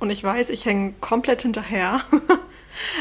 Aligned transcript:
und 0.00 0.10
ich 0.10 0.22
weiß, 0.22 0.50
ich 0.50 0.64
hänge 0.64 0.94
komplett 1.00 1.42
hinterher, 1.42 2.02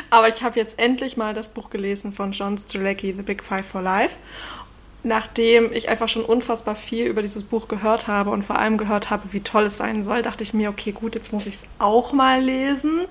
Aber 0.10 0.28
ich 0.28 0.42
habe 0.42 0.60
jetzt 0.60 0.80
endlich 0.80 1.18
mal 1.18 1.34
das 1.34 1.50
Buch 1.50 1.70
gelesen 1.70 2.12
von 2.12 2.32
John 2.32 2.58
Strzelecki, 2.58 3.14
The 3.16 3.24
Big 3.24 3.44
Five 3.44 3.66
for 3.66 3.82
Life 3.82 4.20
nachdem 5.08 5.72
ich 5.72 5.90
einfach 5.90 6.10
schon 6.10 6.24
unfassbar 6.24 6.76
viel 6.76 7.08
über 7.08 7.22
dieses 7.22 7.44
Buch 7.44 7.68
gehört 7.68 8.08
habe 8.08 8.30
und 8.32 8.44
vor 8.44 8.58
allem 8.58 8.78
gehört 8.78 9.10
habe, 9.10 9.32
wie 9.32 9.42
toll 9.42 9.66
es 9.66 9.78
sein 9.78 10.04
soll, 10.04 10.22
dachte 10.22 10.44
ich 10.44 10.54
mir, 10.54 10.70
okay, 10.70 10.92
gut, 10.92 11.16
jetzt 11.16 11.32
muss 11.32 11.46
ich 11.46 11.56
es 11.56 11.66
auch 11.80 12.12
mal 12.12 12.42
lesen. 12.42 13.02
Und 13.02 13.08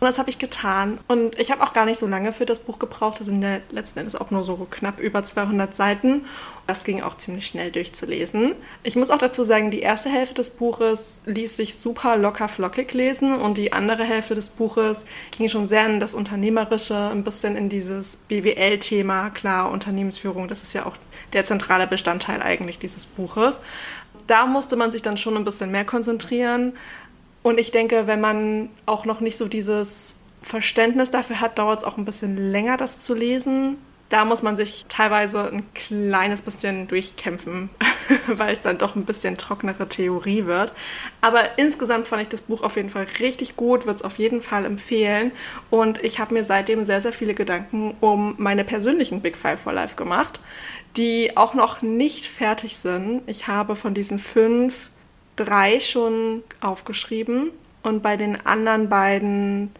das 0.00 0.18
habe 0.18 0.30
ich 0.30 0.38
getan. 0.38 0.98
Und 1.06 1.38
ich 1.38 1.50
habe 1.50 1.62
auch 1.62 1.72
gar 1.72 1.84
nicht 1.84 1.98
so 1.98 2.06
lange 2.06 2.32
für 2.32 2.46
das 2.46 2.60
Buch 2.60 2.78
gebraucht. 2.78 3.20
Das 3.20 3.26
sind 3.26 3.42
ja 3.42 3.58
letzten 3.70 3.98
Endes 3.98 4.16
auch 4.16 4.30
nur 4.30 4.44
so 4.44 4.66
knapp 4.70 4.98
über 4.98 5.22
200 5.22 5.74
Seiten. 5.74 6.24
Das 6.66 6.84
ging 6.84 7.02
auch 7.02 7.16
ziemlich 7.16 7.46
schnell 7.46 7.70
durchzulesen. 7.70 8.56
Ich 8.82 8.96
muss 8.96 9.10
auch 9.10 9.18
dazu 9.18 9.44
sagen, 9.44 9.70
die 9.70 9.80
erste 9.80 10.08
Hälfte 10.08 10.34
des 10.34 10.48
Buches 10.48 11.20
ließ 11.26 11.56
sich 11.56 11.74
super 11.74 12.16
locker 12.16 12.48
flockig 12.48 12.94
lesen 12.94 13.34
und 13.34 13.58
die 13.58 13.74
andere 13.74 14.04
Hälfte 14.04 14.34
des 14.34 14.48
Buches 14.48 15.04
ging 15.30 15.50
schon 15.50 15.68
sehr 15.68 15.84
in 15.86 16.00
das 16.00 16.14
Unternehmerische, 16.14 16.96
ein 16.96 17.22
bisschen 17.22 17.56
in 17.56 17.68
dieses 17.68 18.16
BWL-Thema. 18.28 19.28
Klar, 19.30 19.70
Unternehmensführung, 19.70 20.48
das 20.48 20.62
ist 20.62 20.72
ja 20.72 20.86
auch 20.86 20.96
der 21.34 21.44
zentrale 21.44 21.86
Bestandteil 21.86 22.40
eigentlich 22.40 22.78
dieses 22.78 23.04
Buches. 23.04 23.60
Da 24.26 24.46
musste 24.46 24.76
man 24.76 24.90
sich 24.90 25.02
dann 25.02 25.18
schon 25.18 25.36
ein 25.36 25.44
bisschen 25.44 25.70
mehr 25.70 25.84
konzentrieren. 25.84 26.72
Und 27.42 27.60
ich 27.60 27.72
denke, 27.72 28.06
wenn 28.06 28.22
man 28.22 28.70
auch 28.86 29.04
noch 29.04 29.20
nicht 29.20 29.36
so 29.36 29.48
dieses 29.48 30.16
Verständnis 30.40 31.10
dafür 31.10 31.42
hat, 31.42 31.58
dauert 31.58 31.82
es 31.82 31.84
auch 31.84 31.98
ein 31.98 32.06
bisschen 32.06 32.38
länger, 32.38 32.78
das 32.78 33.00
zu 33.00 33.12
lesen. 33.12 33.76
Da 34.10 34.24
muss 34.24 34.42
man 34.42 34.56
sich 34.56 34.84
teilweise 34.88 35.50
ein 35.50 35.64
kleines 35.74 36.42
bisschen 36.42 36.86
durchkämpfen, 36.88 37.70
weil 38.26 38.52
es 38.52 38.60
dann 38.60 38.78
doch 38.78 38.94
ein 38.96 39.04
bisschen 39.04 39.36
trockenere 39.36 39.88
Theorie 39.88 40.46
wird. 40.46 40.72
Aber 41.20 41.58
insgesamt 41.58 42.06
fand 42.06 42.22
ich 42.22 42.28
das 42.28 42.42
Buch 42.42 42.62
auf 42.62 42.76
jeden 42.76 42.90
Fall 42.90 43.06
richtig 43.18 43.56
gut, 43.56 43.86
würde 43.86 43.96
es 43.96 44.02
auf 44.02 44.18
jeden 44.18 44.42
Fall 44.42 44.64
empfehlen. 44.64 45.32
Und 45.70 46.02
ich 46.04 46.18
habe 46.18 46.34
mir 46.34 46.44
seitdem 46.44 46.84
sehr, 46.84 47.00
sehr 47.00 47.12
viele 47.12 47.34
Gedanken 47.34 47.94
um 48.00 48.34
meine 48.38 48.64
persönlichen 48.64 49.20
Big 49.20 49.36
Five 49.36 49.60
for 49.60 49.72
Life 49.72 49.96
gemacht 49.96 50.40
die 50.96 51.36
auch 51.36 51.54
noch 51.54 51.82
nicht 51.82 52.26
fertig 52.26 52.76
sind. 52.76 53.22
Ich 53.26 53.48
habe 53.48 53.76
von 53.76 53.94
diesen 53.94 54.18
fünf 54.18 54.90
drei 55.36 55.80
schon 55.80 56.42
aufgeschrieben 56.60 57.50
und 57.82 58.02
bei 58.02 58.16
den 58.16 58.46
anderen 58.46 58.88
beiden 58.88 59.72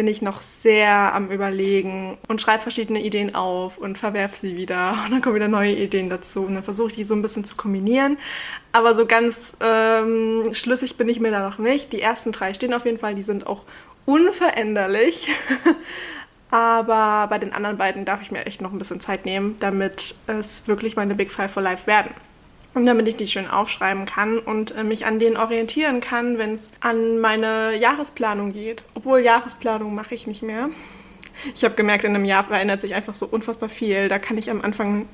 bin 0.00 0.08
ich 0.08 0.22
noch 0.22 0.40
sehr 0.40 1.14
am 1.14 1.30
Überlegen 1.30 2.16
und 2.26 2.40
schreibe 2.40 2.62
verschiedene 2.62 3.02
Ideen 3.02 3.34
auf 3.34 3.76
und 3.76 3.98
verwerfe 3.98 4.34
sie 4.34 4.56
wieder 4.56 4.96
und 5.04 5.12
dann 5.12 5.20
kommen 5.20 5.34
wieder 5.34 5.46
neue 5.46 5.74
Ideen 5.74 6.08
dazu 6.08 6.46
und 6.46 6.54
dann 6.54 6.62
versuche 6.62 6.88
ich 6.88 6.94
die 6.94 7.04
so 7.04 7.12
ein 7.12 7.20
bisschen 7.20 7.44
zu 7.44 7.54
kombinieren. 7.54 8.16
Aber 8.72 8.94
so 8.94 9.04
ganz 9.04 9.58
ähm, 9.60 10.54
schlüssig 10.54 10.96
bin 10.96 11.06
ich 11.10 11.20
mir 11.20 11.30
da 11.30 11.46
noch 11.46 11.58
nicht. 11.58 11.92
Die 11.92 12.00
ersten 12.00 12.32
drei 12.32 12.54
stehen 12.54 12.72
auf 12.72 12.86
jeden 12.86 12.96
Fall, 12.96 13.14
die 13.14 13.22
sind 13.22 13.46
auch 13.46 13.64
unveränderlich. 14.06 15.28
Aber 16.50 17.26
bei 17.28 17.36
den 17.36 17.52
anderen 17.52 17.76
beiden 17.76 18.06
darf 18.06 18.22
ich 18.22 18.30
mir 18.30 18.46
echt 18.46 18.62
noch 18.62 18.72
ein 18.72 18.78
bisschen 18.78 19.00
Zeit 19.00 19.26
nehmen, 19.26 19.56
damit 19.60 20.14
es 20.28 20.66
wirklich 20.66 20.96
meine 20.96 21.14
Big 21.14 21.30
Five 21.30 21.52
for 21.52 21.62
Life 21.62 21.86
werden. 21.86 22.14
Und 22.72 22.86
damit 22.86 23.08
ich 23.08 23.16
die 23.16 23.26
schön 23.26 23.48
aufschreiben 23.48 24.06
kann 24.06 24.38
und 24.38 24.76
äh, 24.76 24.84
mich 24.84 25.04
an 25.04 25.18
denen 25.18 25.36
orientieren 25.36 26.00
kann, 26.00 26.38
wenn 26.38 26.52
es 26.52 26.72
an 26.80 27.18
meine 27.18 27.76
Jahresplanung 27.76 28.52
geht. 28.52 28.84
Obwohl 28.94 29.20
Jahresplanung 29.20 29.94
mache 29.94 30.14
ich 30.14 30.26
nicht 30.26 30.42
mehr. 30.42 30.70
Ich 31.54 31.64
habe 31.64 31.74
gemerkt, 31.74 32.04
in 32.04 32.14
einem 32.14 32.24
Jahr 32.24 32.44
verändert 32.44 32.80
sich 32.80 32.94
einfach 32.94 33.14
so 33.14 33.26
unfassbar 33.26 33.68
viel. 33.68 34.08
Da 34.08 34.18
kann 34.18 34.38
ich 34.38 34.50
am 34.50 34.60
Anfang 34.60 35.08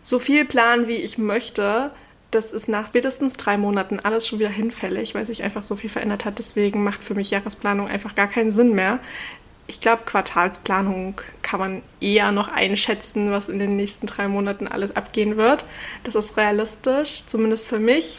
so 0.00 0.18
viel 0.18 0.44
planen, 0.44 0.86
wie 0.86 0.96
ich 0.96 1.18
möchte. 1.18 1.90
Das 2.30 2.52
ist 2.52 2.68
nach 2.68 2.88
spätestens 2.88 3.34
drei 3.34 3.56
Monaten 3.56 4.00
alles 4.00 4.26
schon 4.26 4.38
wieder 4.38 4.48
hinfällig, 4.50 5.14
weil 5.14 5.24
sich 5.26 5.42
einfach 5.42 5.62
so 5.62 5.76
viel 5.76 5.90
verändert 5.90 6.24
hat. 6.24 6.38
Deswegen 6.38 6.84
macht 6.84 7.02
für 7.02 7.14
mich 7.14 7.30
Jahresplanung 7.30 7.88
einfach 7.88 8.14
gar 8.14 8.28
keinen 8.28 8.52
Sinn 8.52 8.74
mehr 8.74 9.00
ich 9.66 9.80
glaube, 9.80 10.02
Quartalsplanung 10.04 11.20
kann 11.42 11.60
man 11.60 11.82
eher 12.00 12.32
noch 12.32 12.48
einschätzen, 12.48 13.30
was 13.30 13.48
in 13.48 13.58
den 13.58 13.76
nächsten 13.76 14.06
drei 14.06 14.28
Monaten 14.28 14.68
alles 14.68 14.94
abgehen 14.94 15.36
wird. 15.36 15.64
Das 16.02 16.14
ist 16.14 16.36
realistisch, 16.36 17.24
zumindest 17.26 17.68
für 17.68 17.78
mich. 17.78 18.18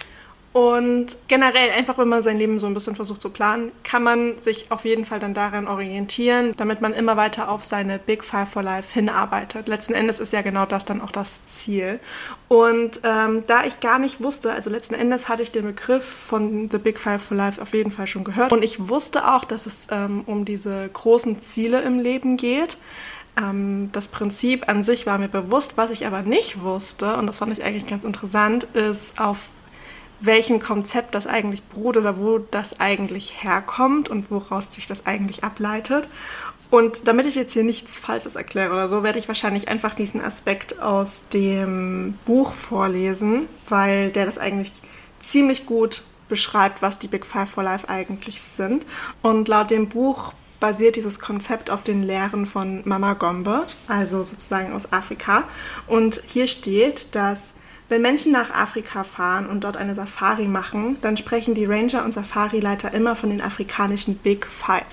Und 0.56 1.18
generell, 1.28 1.70
einfach 1.72 1.98
wenn 1.98 2.08
man 2.08 2.22
sein 2.22 2.38
Leben 2.38 2.60
so 2.60 2.66
ein 2.66 2.74
bisschen 2.74 2.96
versucht 2.96 3.20
zu 3.20 3.30
planen, 3.30 3.74
kann 3.84 4.04
man 4.04 4.40
sich 4.40 4.72
auf 4.72 4.86
jeden 4.86 5.04
Fall 5.04 5.20
dann 5.20 5.34
daran 5.34 5.68
orientieren, 5.68 6.54
damit 6.56 6.80
man 6.80 6.94
immer 6.94 7.18
weiter 7.18 7.50
auf 7.50 7.66
seine 7.66 8.00
Big 8.00 8.24
Five 8.24 8.48
for 8.48 8.64
Life 8.64 8.94
hinarbeitet. 8.94 9.68
Letzten 9.68 9.94
Endes 9.94 10.22
ist 10.22 10.32
ja 10.32 10.42
genau 10.44 10.66
das 10.66 10.86
dann 10.86 11.02
auch 11.02 11.12
das 11.12 11.44
Ziel. 11.44 12.00
Und 12.48 13.02
ähm, 13.04 13.44
da 13.48 13.66
ich 13.66 13.82
gar 13.82 14.00
nicht 14.00 14.24
wusste, 14.24 14.54
also 14.54 14.70
letzten 14.70 14.94
Endes 14.94 15.28
hatte 15.28 15.42
ich 15.42 15.52
den 15.52 15.66
Begriff 15.66 16.06
von 16.06 16.70
The 16.70 16.78
Big 16.78 17.02
Five 17.02 17.22
for 17.22 17.36
Life 17.36 17.62
auf 17.62 17.74
jeden 17.74 17.92
Fall 17.92 18.08
schon 18.08 18.24
gehört. 18.24 18.54
Und 18.54 18.64
ich 18.64 18.88
wusste 18.88 19.28
auch, 19.28 19.44
dass 19.44 19.66
es 19.66 19.90
ähm, 19.92 20.24
um 20.26 20.46
diese 20.46 20.88
großen 20.88 21.38
Ziele 21.42 21.82
im 21.82 22.00
Leben 22.00 22.38
geht 22.38 22.78
ähm, 23.38 23.90
das 23.92 24.08
Prinzip 24.08 24.70
an 24.70 24.84
sich 24.84 25.06
war 25.06 25.18
mir 25.18 25.28
bewusst, 25.28 25.76
was 25.76 25.92
ich 25.92 26.08
aber 26.08 26.22
nicht 26.22 26.62
wusste, 26.62 27.18
und 27.18 27.28
das 27.28 27.40
fand 27.40 27.52
ich 27.52 27.66
eigentlich 27.66 27.88
ganz 27.88 28.06
interessant, 28.06 28.64
ist 28.74 29.20
auf 29.20 29.50
welchem 30.22 30.60
Konzept 30.60 31.16
das 31.16 31.28
eigentlich 31.28 31.64
beruht 31.64 31.98
oder 31.98 32.20
wo 32.20 32.40
das 32.40 32.80
eigentlich 32.80 33.44
herkommt 33.44 34.10
und 34.10 34.32
woraus 34.32 34.74
sich 34.74 34.88
das 34.88 35.06
eigentlich 35.06 35.44
ableitet. 35.44 36.08
Und 36.72 37.08
damit 37.08 37.26
ich 37.26 37.36
jetzt 37.36 37.54
hier 37.54 37.64
nichts 37.64 38.00
Falsches 38.00 38.36
erkläre 38.36 38.74
oder 38.74 38.88
so, 38.88 39.04
werde 39.04 39.20
ich 39.20 39.28
wahrscheinlich 39.28 39.68
einfach 39.68 39.94
diesen 39.94 40.22
Aspekt 40.22 40.80
aus 40.80 41.24
dem 41.32 42.16
Buch 42.26 42.54
vorlesen, 42.54 43.48
weil 43.70 44.12
der 44.12 44.26
das 44.26 44.38
eigentlich 44.38 44.82
ziemlich 45.20 45.66
gut 45.66 46.04
beschreibt, 46.28 46.82
was 46.82 47.00
die 47.00 47.08
Big 47.08 47.26
Five 47.26 47.50
for 47.50 47.64
Life 47.64 47.88
eigentlich 47.88 48.42
sind. 48.42 48.86
Und 49.22 49.48
laut 49.48 49.70
dem 49.70 49.90
Buch 49.90 50.34
basiert 50.60 50.96
dieses 50.96 51.20
Konzept 51.20 51.70
auf 51.70 51.84
den 51.84 52.04
Lehren 52.04 52.46
von 52.46 52.82
Mama 52.86 53.14
Gombe, 53.14 53.66
also 53.88 54.24
sozusagen 54.24 54.74
aus 54.74 54.92
Afrika. 54.92 55.44
Und 55.88 56.22
hier 56.26 56.48
steht, 56.48 57.14
dass 57.14 57.54
wenn 57.88 58.02
Menschen 58.02 58.32
nach 58.32 58.52
Afrika 58.52 59.04
fahren 59.04 59.46
und 59.46 59.64
dort 59.64 59.78
eine 59.78 59.94
Safari 59.94 60.48
machen, 60.48 60.98
dann 61.02 61.18
sprechen 61.18 61.54
die 61.54 61.66
Ranger 61.66 62.04
und 62.04 62.14
Safarileiter 62.14 62.94
immer 62.94 63.16
von 63.16 63.30
den 63.30 63.42
afrikanischen 63.42 64.18
Big 64.18 64.48
Five. 64.48 64.84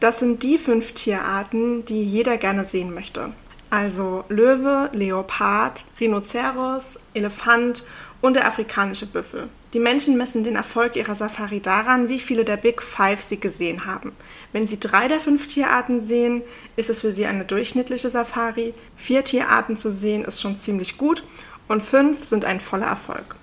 Das 0.00 0.18
sind 0.18 0.42
die 0.42 0.58
fünf 0.58 0.92
Tierarten, 0.92 1.84
die 1.86 2.02
jeder 2.02 2.36
gerne 2.36 2.64
sehen 2.64 2.92
möchte. 2.92 3.32
Also 3.70 4.24
Löwe, 4.28 4.90
Leopard, 4.92 5.86
Rhinoceros, 5.98 6.98
Elefant 7.14 7.84
und 8.20 8.34
der 8.34 8.46
afrikanische 8.46 9.06
Büffel. 9.06 9.48
Die 9.72 9.78
Menschen 9.78 10.18
messen 10.18 10.44
den 10.44 10.56
Erfolg 10.56 10.96
ihrer 10.96 11.14
Safari 11.14 11.60
daran, 11.60 12.10
wie 12.10 12.18
viele 12.18 12.44
der 12.44 12.58
Big 12.58 12.82
Five 12.82 13.22
sie 13.22 13.40
gesehen 13.40 13.86
haben. 13.86 14.12
Wenn 14.52 14.66
sie 14.66 14.78
drei 14.78 15.08
der 15.08 15.20
fünf 15.20 15.48
Tierarten 15.48 16.00
sehen, 16.00 16.42
ist 16.76 16.90
es 16.90 17.00
für 17.00 17.12
sie 17.12 17.24
eine 17.24 17.46
durchschnittliche 17.46 18.10
Safari. 18.10 18.74
Vier 18.96 19.24
Tierarten 19.24 19.78
zu 19.78 19.90
sehen 19.90 20.26
ist 20.26 20.42
schon 20.42 20.58
ziemlich 20.58 20.98
gut 20.98 21.24
und 21.68 21.82
fünf 21.82 22.24
sind 22.24 22.44
ein 22.44 22.60
voller 22.60 22.86
Erfolg. 22.86 23.36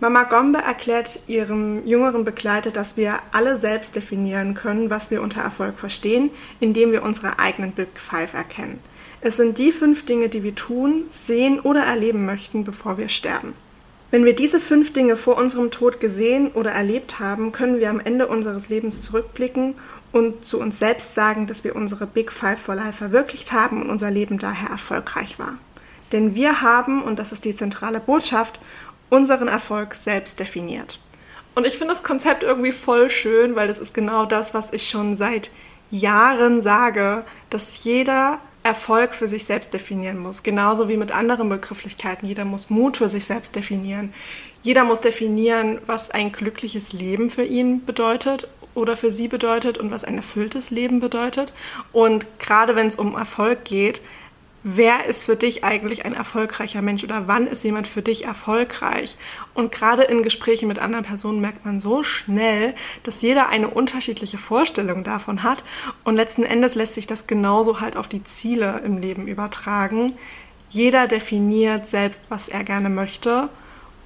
Mama 0.00 0.24
Gombe 0.24 0.58
erklärt 0.58 1.20
ihrem 1.28 1.86
jüngeren 1.86 2.24
Begleiter, 2.24 2.70
dass 2.70 2.96
wir 2.96 3.20
alle 3.32 3.56
selbst 3.56 3.96
definieren 3.96 4.54
können, 4.54 4.90
was 4.90 5.10
wir 5.10 5.22
unter 5.22 5.40
Erfolg 5.40 5.78
verstehen, 5.78 6.30
indem 6.60 6.92
wir 6.92 7.02
unsere 7.02 7.38
eigenen 7.38 7.72
Big 7.72 7.88
Five 7.98 8.34
erkennen. 8.34 8.80
Es 9.20 9.38
sind 9.38 9.58
die 9.58 9.72
fünf 9.72 10.04
Dinge, 10.04 10.28
die 10.28 10.42
wir 10.42 10.54
tun, 10.54 11.04
sehen 11.10 11.60
oder 11.60 11.84
erleben 11.84 12.26
möchten, 12.26 12.64
bevor 12.64 12.98
wir 12.98 13.08
sterben. 13.08 13.54
Wenn 14.10 14.24
wir 14.24 14.36
diese 14.36 14.60
fünf 14.60 14.92
Dinge 14.92 15.16
vor 15.16 15.38
unserem 15.38 15.70
Tod 15.70 15.98
gesehen 15.98 16.48
oder 16.48 16.72
erlebt 16.72 17.20
haben, 17.20 17.50
können 17.50 17.80
wir 17.80 17.88
am 17.88 18.00
Ende 18.00 18.26
unseres 18.26 18.68
Lebens 18.68 19.00
zurückblicken 19.00 19.76
und 20.12 20.44
zu 20.44 20.60
uns 20.60 20.78
selbst 20.78 21.14
sagen, 21.14 21.46
dass 21.46 21.64
wir 21.64 21.74
unsere 21.74 22.06
Big 22.06 22.30
Five 22.30 22.60
for 22.60 22.74
Life 22.74 22.98
verwirklicht 22.98 23.52
haben 23.52 23.80
und 23.82 23.90
unser 23.90 24.10
Leben 24.10 24.38
daher 24.38 24.70
erfolgreich 24.70 25.38
war. 25.38 25.58
Denn 26.14 26.34
wir 26.34 26.62
haben, 26.62 27.02
und 27.02 27.18
das 27.18 27.32
ist 27.32 27.44
die 27.44 27.54
zentrale 27.54 28.00
Botschaft, 28.00 28.60
unseren 29.10 29.48
Erfolg 29.48 29.94
selbst 29.96 30.40
definiert. 30.40 31.00
Und 31.54 31.66
ich 31.66 31.76
finde 31.76 31.92
das 31.92 32.04
Konzept 32.04 32.42
irgendwie 32.42 32.72
voll 32.72 33.10
schön, 33.10 33.56
weil 33.56 33.68
das 33.68 33.80
ist 33.80 33.92
genau 33.94 34.24
das, 34.24 34.54
was 34.54 34.72
ich 34.72 34.88
schon 34.88 35.16
seit 35.16 35.50
Jahren 35.90 36.62
sage, 36.62 37.24
dass 37.50 37.84
jeder 37.84 38.38
Erfolg 38.62 39.12
für 39.14 39.28
sich 39.28 39.44
selbst 39.44 39.74
definieren 39.74 40.18
muss. 40.18 40.42
Genauso 40.42 40.88
wie 40.88 40.96
mit 40.96 41.12
anderen 41.12 41.48
Begrifflichkeiten. 41.48 42.26
Jeder 42.26 42.44
muss 42.44 42.70
Mut 42.70 42.96
für 42.96 43.10
sich 43.10 43.24
selbst 43.24 43.54
definieren. 43.54 44.14
Jeder 44.62 44.84
muss 44.84 45.00
definieren, 45.00 45.80
was 45.84 46.10
ein 46.10 46.30
glückliches 46.32 46.92
Leben 46.92 47.28
für 47.28 47.44
ihn 47.44 47.84
bedeutet 47.84 48.48
oder 48.74 48.96
für 48.96 49.12
sie 49.12 49.28
bedeutet 49.28 49.78
und 49.78 49.90
was 49.90 50.04
ein 50.04 50.16
erfülltes 50.16 50.70
Leben 50.70 51.00
bedeutet. 51.00 51.52
Und 51.92 52.26
gerade 52.38 52.74
wenn 52.74 52.86
es 52.86 52.96
um 52.96 53.16
Erfolg 53.16 53.64
geht, 53.64 54.00
wer 54.64 55.04
ist 55.04 55.26
für 55.26 55.36
dich 55.36 55.62
eigentlich 55.62 56.06
ein 56.06 56.14
erfolgreicher 56.14 56.80
Mensch 56.82 57.04
oder 57.04 57.28
wann 57.28 57.46
ist 57.46 57.62
jemand 57.62 57.86
für 57.86 58.02
dich 58.02 58.24
erfolgreich? 58.24 59.16
Und 59.52 59.70
gerade 59.70 60.02
in 60.02 60.22
Gesprächen 60.22 60.66
mit 60.68 60.78
anderen 60.78 61.04
Personen 61.04 61.40
merkt 61.40 61.64
man 61.66 61.78
so 61.78 62.02
schnell, 62.02 62.74
dass 63.02 63.22
jeder 63.22 63.50
eine 63.50 63.68
unterschiedliche 63.68 64.38
Vorstellung 64.38 65.04
davon 65.04 65.42
hat 65.42 65.62
und 66.02 66.16
letzten 66.16 66.42
Endes 66.42 66.74
lässt 66.74 66.94
sich 66.94 67.06
das 67.06 67.26
genauso 67.26 67.80
halt 67.80 67.96
auf 67.96 68.08
die 68.08 68.24
Ziele 68.24 68.80
im 68.84 68.96
Leben 68.96 69.28
übertragen. 69.28 70.14
Jeder 70.70 71.06
definiert 71.06 71.86
selbst, 71.86 72.22
was 72.30 72.48
er 72.48 72.64
gerne 72.64 72.88
möchte 72.88 73.50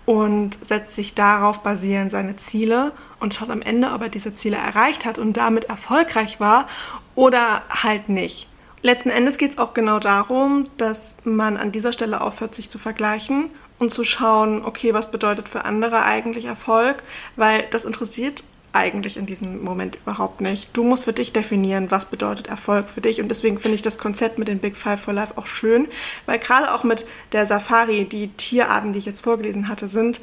und 0.06 0.58
setzt 0.60 0.96
sich 0.96 1.14
darauf 1.14 1.62
basierend 1.62 2.10
seine 2.10 2.34
Ziele 2.34 2.93
und 3.20 3.32
schaut 3.32 3.50
am 3.50 3.62
Ende, 3.62 3.93
ob 3.93 4.02
er 4.02 4.08
diese 4.08 4.34
Ziele 4.34 4.56
erreicht 4.56 5.05
hat 5.05 5.19
und 5.19 5.37
damit 5.37 5.66
erfolgreich 5.66 6.40
war 6.40 6.66
oder 7.14 7.62
halt 7.70 8.08
nicht. 8.08 8.49
Letzten 8.82 9.10
Endes 9.10 9.38
geht 9.38 9.52
es 9.52 9.58
auch 9.58 9.75
genau 9.75 9.98
darum, 9.98 10.66
dass 10.76 11.16
man 11.25 11.56
an 11.56 11.72
dieser 11.72 11.92
Stelle 11.92 12.20
aufhört, 12.20 12.54
sich 12.54 12.70
zu 12.70 12.78
vergleichen 12.78 13.50
und 13.78 13.92
zu 13.92 14.04
schauen, 14.04 14.64
okay, 14.64 14.94
was 14.94 15.10
bedeutet 15.10 15.48
für 15.48 15.64
andere 15.64 16.02
eigentlich 16.02 16.44
Erfolg, 16.44 17.02
weil 17.36 17.64
das 17.70 17.84
interessiert 17.84 18.42
eigentlich 18.72 19.16
in 19.16 19.26
diesem 19.26 19.64
Moment 19.64 19.96
überhaupt 19.96 20.40
nicht. 20.40 20.76
Du 20.76 20.84
musst 20.84 21.04
für 21.04 21.12
dich 21.12 21.32
definieren, 21.32 21.90
was 21.90 22.06
bedeutet 22.06 22.48
Erfolg 22.48 22.88
für 22.88 23.00
dich. 23.00 23.20
Und 23.20 23.28
deswegen 23.28 23.58
finde 23.58 23.76
ich 23.76 23.82
das 23.82 23.98
Konzept 23.98 24.38
mit 24.38 24.46
den 24.46 24.58
Big 24.58 24.76
Five 24.76 25.00
for 25.00 25.14
Life 25.14 25.34
auch 25.36 25.46
schön, 25.46 25.88
weil 26.26 26.38
gerade 26.38 26.72
auch 26.72 26.84
mit 26.84 27.06
der 27.32 27.46
Safari, 27.46 28.04
die 28.04 28.28
Tierarten, 28.28 28.92
die 28.92 28.98
ich 28.98 29.06
jetzt 29.06 29.22
vorgelesen 29.22 29.69
hatte, 29.69 29.88
sind 29.88 30.20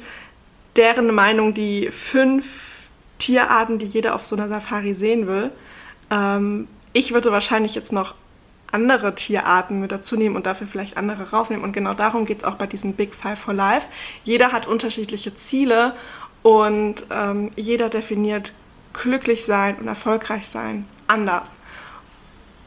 deren 0.76 1.12
Meinung 1.14 1.54
die 1.54 1.90
fünf 1.90 2.88
Tierarten, 3.18 3.78
die 3.78 3.86
jeder 3.86 4.14
auf 4.14 4.24
so 4.26 4.36
einer 4.36 4.48
Safari 4.48 4.94
sehen 4.94 5.26
will. 5.26 5.50
Ähm, 6.10 6.68
ich 6.92 7.12
würde 7.12 7.32
wahrscheinlich 7.32 7.74
jetzt 7.74 7.92
noch 7.92 8.14
andere 8.72 9.14
Tierarten 9.14 9.80
mit 9.80 9.92
dazu 9.92 10.16
nehmen 10.16 10.36
und 10.36 10.46
dafür 10.46 10.66
vielleicht 10.66 10.96
andere 10.96 11.30
rausnehmen. 11.30 11.64
Und 11.64 11.72
genau 11.72 11.94
darum 11.94 12.26
geht 12.26 12.38
es 12.38 12.44
auch 12.44 12.56
bei 12.56 12.66
diesen 12.66 12.94
Big 12.94 13.14
Five 13.14 13.38
for 13.38 13.54
Life. 13.54 13.88
Jeder 14.24 14.52
hat 14.52 14.66
unterschiedliche 14.66 15.34
Ziele 15.34 15.94
und 16.42 17.06
ähm, 17.10 17.50
jeder 17.56 17.88
definiert 17.88 18.52
glücklich 18.92 19.44
sein 19.44 19.76
und 19.76 19.88
erfolgreich 19.88 20.48
sein 20.48 20.86
anders. 21.06 21.56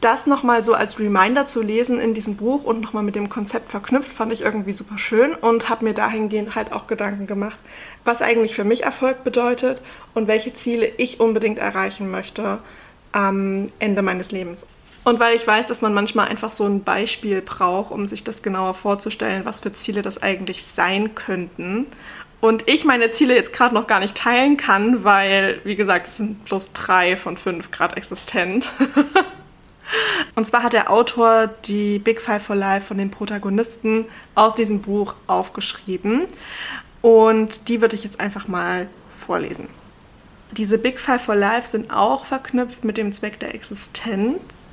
Das 0.00 0.26
nochmal 0.26 0.64
so 0.64 0.72
als 0.72 0.98
Reminder 0.98 1.44
zu 1.44 1.60
lesen 1.60 2.00
in 2.00 2.14
diesem 2.14 2.36
Buch 2.36 2.64
und 2.64 2.80
nochmal 2.80 3.02
mit 3.02 3.16
dem 3.16 3.28
Konzept 3.28 3.68
verknüpft, 3.68 4.10
fand 4.10 4.32
ich 4.32 4.40
irgendwie 4.40 4.72
super 4.72 4.96
schön 4.96 5.34
und 5.34 5.68
habe 5.68 5.84
mir 5.84 5.92
dahingehend 5.92 6.54
halt 6.54 6.72
auch 6.72 6.86
Gedanken 6.86 7.26
gemacht, 7.26 7.58
was 8.04 8.22
eigentlich 8.22 8.54
für 8.54 8.64
mich 8.64 8.84
Erfolg 8.84 9.24
bedeutet 9.24 9.82
und 10.14 10.26
welche 10.26 10.54
Ziele 10.54 10.90
ich 10.96 11.20
unbedingt 11.20 11.58
erreichen 11.58 12.10
möchte 12.10 12.60
am 13.12 13.66
Ende 13.78 14.00
meines 14.00 14.32
Lebens. 14.32 14.66
Und 15.02 15.18
weil 15.18 15.34
ich 15.34 15.46
weiß, 15.46 15.66
dass 15.66 15.80
man 15.80 15.94
manchmal 15.94 16.28
einfach 16.28 16.50
so 16.50 16.66
ein 16.66 16.84
Beispiel 16.84 17.40
braucht, 17.40 17.90
um 17.90 18.06
sich 18.06 18.22
das 18.22 18.42
genauer 18.42 18.74
vorzustellen, 18.74 19.44
was 19.44 19.60
für 19.60 19.72
Ziele 19.72 20.02
das 20.02 20.22
eigentlich 20.22 20.62
sein 20.62 21.14
könnten. 21.14 21.86
Und 22.40 22.68
ich 22.68 22.84
meine 22.84 23.10
Ziele 23.10 23.34
jetzt 23.34 23.52
gerade 23.52 23.74
noch 23.74 23.86
gar 23.86 24.00
nicht 24.00 24.16
teilen 24.16 24.56
kann, 24.56 25.04
weil, 25.04 25.60
wie 25.64 25.76
gesagt, 25.76 26.06
es 26.06 26.16
sind 26.16 26.44
bloß 26.44 26.72
drei 26.72 27.16
von 27.16 27.36
fünf 27.36 27.70
gerade 27.70 27.96
existent. 27.96 28.70
Und 30.34 30.46
zwar 30.46 30.62
hat 30.62 30.72
der 30.72 30.90
Autor 30.90 31.48
die 31.48 31.98
Big 31.98 32.20
Five 32.20 32.42
for 32.42 32.56
Life 32.56 32.86
von 32.86 32.98
den 32.98 33.10
Protagonisten 33.10 34.06
aus 34.34 34.54
diesem 34.54 34.80
Buch 34.80 35.16
aufgeschrieben. 35.26 36.26
Und 37.02 37.68
die 37.68 37.80
würde 37.80 37.96
ich 37.96 38.04
jetzt 38.04 38.20
einfach 38.20 38.46
mal 38.46 38.88
vorlesen. 39.18 39.68
Diese 40.52 40.78
Big 40.78 41.00
Five 41.00 41.22
for 41.22 41.34
Life 41.34 41.68
sind 41.68 41.92
auch 41.92 42.26
verknüpft 42.26 42.84
mit 42.84 42.96
dem 42.96 43.12
Zweck 43.12 43.40
der 43.40 43.54
Existenz. 43.54 44.64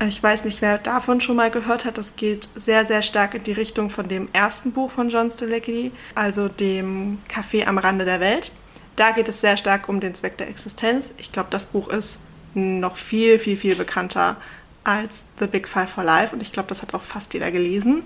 Ich 0.00 0.22
weiß 0.22 0.44
nicht, 0.44 0.60
wer 0.60 0.78
davon 0.78 1.20
schon 1.20 1.36
mal 1.36 1.50
gehört 1.50 1.84
hat. 1.84 1.98
Das 1.98 2.16
geht 2.16 2.48
sehr, 2.56 2.84
sehr 2.84 3.00
stark 3.02 3.34
in 3.34 3.42
die 3.44 3.52
Richtung 3.52 3.90
von 3.90 4.08
dem 4.08 4.28
ersten 4.32 4.72
Buch 4.72 4.90
von 4.90 5.08
John 5.08 5.30
Strelacki, 5.30 5.92
also 6.14 6.48
dem 6.48 7.18
Café 7.30 7.66
am 7.66 7.78
Rande 7.78 8.04
der 8.04 8.20
Welt. 8.20 8.50
Da 8.96 9.12
geht 9.12 9.28
es 9.28 9.40
sehr 9.40 9.56
stark 9.56 9.88
um 9.88 10.00
den 10.00 10.14
Zweck 10.14 10.36
der 10.36 10.48
Existenz. 10.48 11.14
Ich 11.16 11.32
glaube, 11.32 11.48
das 11.50 11.66
Buch 11.66 11.88
ist 11.88 12.18
noch 12.54 12.96
viel, 12.96 13.38
viel, 13.38 13.56
viel 13.56 13.76
bekannter 13.76 14.36
als 14.84 15.26
The 15.38 15.46
Big 15.46 15.66
Five 15.66 15.90
for 15.90 16.04
Life 16.04 16.34
und 16.34 16.42
ich 16.42 16.52
glaube, 16.52 16.68
das 16.68 16.82
hat 16.82 16.94
auch 16.94 17.02
fast 17.02 17.34
jeder 17.34 17.50
gelesen. 17.50 18.02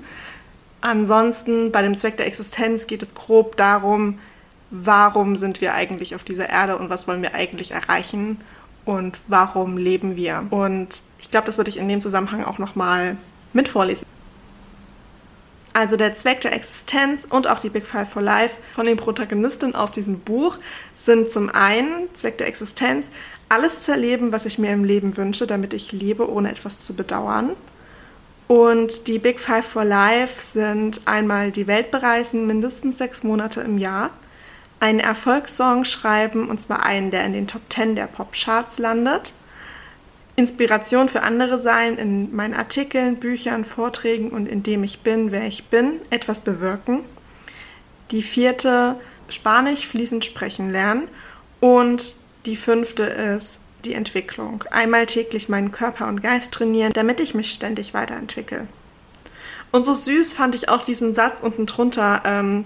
Ansonsten 0.80 1.72
bei 1.72 1.82
dem 1.82 1.96
Zweck 1.96 2.16
der 2.16 2.26
Existenz 2.26 2.86
geht 2.86 3.02
es 3.02 3.14
grob 3.14 3.56
darum, 3.56 4.20
warum 4.70 5.36
sind 5.36 5.60
wir 5.60 5.74
eigentlich 5.74 6.14
auf 6.14 6.22
dieser 6.22 6.48
Erde 6.48 6.78
und 6.78 6.88
was 6.88 7.08
wollen 7.08 7.22
wir 7.22 7.34
eigentlich 7.34 7.72
erreichen 7.72 8.40
und 8.84 9.18
warum 9.26 9.76
leben 9.76 10.16
wir. 10.16 10.46
Und 10.50 11.02
ich 11.18 11.30
glaube, 11.30 11.46
das 11.46 11.56
würde 11.58 11.70
ich 11.70 11.76
in 11.76 11.88
dem 11.88 12.00
Zusammenhang 12.00 12.44
auch 12.44 12.58
nochmal 12.58 13.16
mit 13.52 13.68
vorlesen. 13.68 14.06
Also 15.78 15.96
der 15.96 16.12
Zweck 16.12 16.40
der 16.40 16.52
Existenz 16.54 17.24
und 17.28 17.46
auch 17.46 17.60
die 17.60 17.68
Big 17.68 17.86
Five 17.86 18.08
for 18.08 18.20
Life 18.20 18.56
von 18.72 18.84
den 18.84 18.96
Protagonisten 18.96 19.76
aus 19.76 19.92
diesem 19.92 20.18
Buch 20.18 20.58
sind 20.92 21.30
zum 21.30 21.50
einen 21.50 22.12
Zweck 22.14 22.38
der 22.38 22.48
Existenz, 22.48 23.12
alles 23.48 23.80
zu 23.80 23.92
erleben, 23.92 24.32
was 24.32 24.44
ich 24.44 24.58
mir 24.58 24.72
im 24.72 24.82
Leben 24.82 25.16
wünsche, 25.16 25.46
damit 25.46 25.72
ich 25.72 25.92
lebe, 25.92 26.30
ohne 26.30 26.50
etwas 26.50 26.84
zu 26.84 26.94
bedauern. 26.94 27.52
Und 28.48 29.08
die 29.08 29.18
Big 29.18 29.38
Five 29.38 29.66
for 29.66 29.84
Life 29.84 30.40
sind 30.42 31.02
einmal 31.04 31.52
die 31.52 31.66
Welt 31.66 31.90
bereisen, 31.90 32.46
mindestens 32.46 32.98
sechs 32.98 33.22
Monate 33.22 33.60
im 33.60 33.78
Jahr, 33.78 34.10
einen 34.80 35.00
Erfolgssong 35.00 35.84
schreiben, 35.84 36.48
und 36.48 36.60
zwar 36.60 36.84
einen, 36.84 37.10
der 37.10 37.24
in 37.24 37.34
den 37.34 37.46
Top 37.46 37.62
10 37.68 37.94
der 37.94 38.06
Popcharts 38.06 38.78
landet. 38.78 39.32
Inspiration 40.38 41.08
für 41.08 41.24
andere 41.24 41.58
sein 41.58 41.98
in 41.98 42.34
meinen 42.34 42.54
Artikeln, 42.54 43.16
Büchern, 43.16 43.64
Vorträgen 43.64 44.30
und 44.30 44.46
in 44.46 44.62
dem 44.62 44.84
ich 44.84 45.00
bin, 45.00 45.32
wer 45.32 45.44
ich 45.48 45.64
bin, 45.64 46.00
etwas 46.10 46.42
bewirken. 46.42 47.00
Die 48.12 48.22
vierte, 48.22 48.94
Spanisch 49.28 49.84
fließend 49.84 50.24
sprechen 50.24 50.70
lernen. 50.70 51.08
Und 51.58 52.14
die 52.46 52.54
fünfte 52.54 53.02
ist 53.02 53.62
die 53.84 53.94
Entwicklung. 53.94 54.62
Einmal 54.70 55.06
täglich 55.06 55.48
meinen 55.48 55.72
Körper 55.72 56.06
und 56.06 56.22
Geist 56.22 56.52
trainieren, 56.52 56.92
damit 56.92 57.18
ich 57.18 57.34
mich 57.34 57.50
ständig 57.50 57.92
weiterentwickle. 57.92 58.68
Und 59.72 59.84
so 59.84 59.92
süß 59.92 60.34
fand 60.34 60.54
ich 60.54 60.68
auch 60.68 60.84
diesen 60.84 61.14
Satz 61.14 61.40
unten 61.40 61.66
drunter. 61.66 62.22
Ähm, 62.24 62.64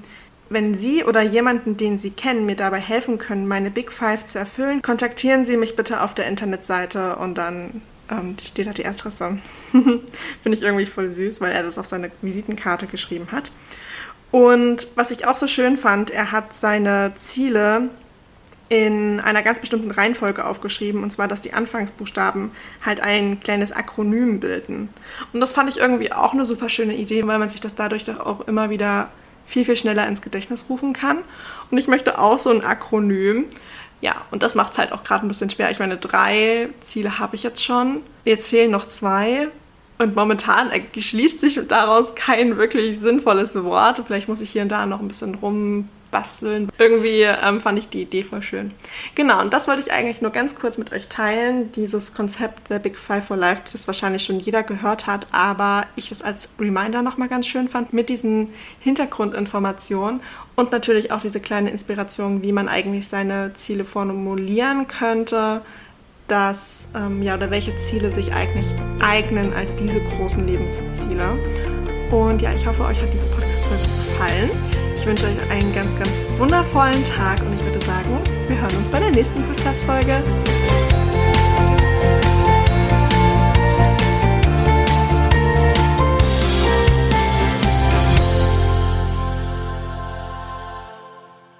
wenn 0.49 0.75
Sie 0.75 1.05
oder 1.05 1.23
jemanden, 1.23 1.77
den 1.77 1.99
Sie 1.99 2.11
kennen, 2.11 2.47
mir 2.47 2.57
dabei 2.57 2.81
helfen 2.81 3.19
können, 3.19 3.49
meine 3.49 3.71
Big 3.71 3.91
Five 3.93 4.25
zu 4.25 4.39
erfüllen, 4.39 4.83
kontaktieren 4.83 5.45
Sie 5.45 5.57
mich 5.57 5.77
bitte 5.77 6.03
auf 6.03 6.15
der 6.15 6.27
Internetseite 6.27 7.17
und 7.17 7.37
dann 7.37 7.83
ähm, 8.11 8.37
steht 8.43 8.67
da 8.67 8.73
die 8.73 8.87
Adresse. 8.87 9.39
Finde 9.73 10.59
ich 10.59 10.63
irgendwie 10.63 10.87
voll 10.87 11.09
süß, 11.09 11.41
weil 11.41 11.53
er 11.53 11.63
das 11.63 11.79
auf 11.79 11.87
seine 11.87 12.11
Visitenkarte 12.21 12.87
geschrieben 12.87 13.29
hat. 13.33 13.51
Und 14.31 14.89
was 14.95 15.11
ich 15.11 15.27
auch 15.27 15.37
so 15.37 15.47
schön 15.47 15.77
fand, 15.77 16.11
er 16.11 16.33
hat 16.33 16.53
seine 16.53 17.13
Ziele 17.17 17.91
in 18.69 19.21
einer 19.21 19.43
ganz 19.43 19.59
bestimmten 19.59 19.91
Reihenfolge 19.91 20.47
aufgeschrieben, 20.47 21.03
und 21.03 21.13
zwar, 21.13 21.29
dass 21.29 21.43
die 21.43 21.53
Anfangsbuchstaben 21.53 22.53
halt 22.85 23.01
ein 23.01 23.39
kleines 23.41 23.71
Akronym 23.71 24.41
bilden. 24.41 24.89
Und 25.35 25.41
das 25.41 25.53
fand 25.53 25.69
ich 25.69 25.79
irgendwie 25.79 26.11
auch 26.11 26.33
eine 26.33 26.47
super 26.47 26.71
schöne 26.71 26.95
Idee, 26.95 27.27
weil 27.27 27.39
man 27.39 27.51
sich 27.51 27.61
das 27.61 27.75
dadurch 27.75 28.07
doch 28.07 28.21
auch 28.21 28.49
immer 28.49 28.71
wieder 28.71 29.11
viel, 29.47 29.65
viel 29.65 29.77
schneller 29.77 30.07
ins 30.07 30.23
Gedächtnis 30.23 30.67
rufen 30.69 30.93
kann. 30.93 31.19
Und 31.71 31.79
ich 31.79 31.89
möchte 31.89 32.19
auch 32.19 32.39
so 32.39 32.51
ein 32.51 32.65
Akronym. 32.65 33.47
Ja, 34.01 34.23
und 34.31 34.43
das 34.43 34.55
macht 34.55 34.73
es 34.73 34.79
halt 34.79 34.93
auch 34.93 35.05
gerade 35.05 35.27
ein 35.27 35.29
bisschen 35.29 35.51
schwer. 35.51 35.71
Ich 35.71 35.79
meine, 35.79 35.97
drei 35.97 36.69
Ziele 36.81 37.19
habe 37.19 37.37
ich 37.37 37.43
jetzt 37.43 37.65
schon. 37.65 38.03
Jetzt 38.25 38.49
fehlen 38.49 38.71
noch 38.71 38.87
zwei. 38.87 39.49
Und 39.99 40.17
momentan 40.17 40.71
schließt 40.99 41.41
sich 41.41 41.61
daraus 41.69 42.15
kein 42.15 42.57
wirklich 42.57 42.99
sinnvolles 42.99 43.55
Wort. 43.63 44.03
Vielleicht 44.05 44.29
muss 44.29 44.41
ich 44.41 44.51
hier 44.51 44.63
und 44.63 44.69
da 44.69 44.87
noch 44.87 45.01
ein 45.01 45.09
bisschen 45.09 45.41
basteln. 46.13 46.71
Irgendwie 46.79 47.23
ähm, 47.23 47.61
fand 47.61 47.81
ich 47.81 47.89
die 47.89 48.03
Idee 48.03 48.23
voll 48.23 48.43
schön. 48.43 48.71
Genau, 49.17 49.41
und 49.41 49.53
das 49.53 49.67
wollte 49.67 49.81
ich 49.81 49.93
eigentlich 49.93 50.23
nur 50.23 50.31
ganz 50.31 50.55
kurz 50.55 50.79
mit 50.79 50.93
euch 50.93 51.09
teilen. 51.09 51.73
Dieses 51.73 52.15
Konzept 52.15 52.71
der 52.71 52.79
Big 52.79 52.97
Five 52.97 53.25
for 53.25 53.37
Life, 53.37 53.63
das 53.73 53.89
wahrscheinlich 53.89 54.23
schon 54.23 54.39
jeder 54.39 54.63
gehört 54.63 55.09
hat, 55.09 55.27
aber 55.33 55.87
ich 55.97 56.11
das 56.11 56.23
als 56.23 56.51
Reminder 56.61 57.03
nochmal 57.03 57.29
ganz 57.29 57.49
schön 57.49 57.69
fand 57.69 57.93
mit 57.93 58.09
diesen 58.09 58.51
Hintergrundinformationen 58.79 60.21
und 60.55 60.71
natürlich 60.71 61.11
auch 61.11 61.21
diese 61.21 61.41
kleine 61.41 61.71
Inspiration, 61.71 62.43
wie 62.43 62.53
man 62.53 62.69
eigentlich 62.69 63.09
seine 63.09 63.55
Ziele 63.55 63.85
formulieren 63.85 64.87
könnte 64.87 65.63
dass, 66.29 66.89
ähm, 66.95 67.23
ja, 67.23 67.35
oder 67.35 67.51
welche 67.51 67.75
Ziele 67.75 68.11
sich 68.11 68.33
eigentlich 68.33 68.75
eignen 69.01 69.53
als 69.53 69.75
diese 69.75 70.01
großen 70.01 70.47
Lebensziele. 70.47 71.37
Und 72.11 72.41
ja, 72.41 72.55
ich 72.55 72.67
hoffe, 72.67 72.85
euch 72.85 73.03
hat 73.03 73.13
diese 73.13 73.29
Podcast-Folge 73.29 73.83
gefallen. 73.83 74.72
Ich 74.95 75.07
wünsche 75.07 75.27
euch 75.27 75.51
einen 75.51 75.73
ganz, 75.75 75.95
ganz 75.97 76.21
wundervollen 76.39 77.05
Tag 77.05 77.41
und 77.43 77.55
ich 77.55 77.65
würde 77.65 77.85
sagen, 77.85 78.21
wir 78.47 78.61
hören 78.61 78.77
uns 78.77 78.89
bei 78.89 79.01
der 79.01 79.11
nächsten 79.11 79.43
Podcast-Folge. 79.43 80.23